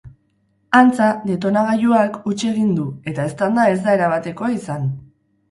Antza, 0.77 1.09
detonagailuak 1.31 2.17
huts 2.31 2.39
egin 2.53 2.73
du 2.79 2.87
eta 3.13 3.27
eztanda 3.33 3.69
ez 3.75 3.79
da 3.85 3.95
erabatekoa 4.01 4.53
izan. 4.59 4.91